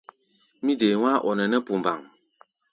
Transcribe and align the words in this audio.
Mí 0.63 0.73
dee 0.79 0.99
wá̧á̧-ɔ-nɛnɛ́ 1.03 1.63
pumbaŋ. 1.67 1.99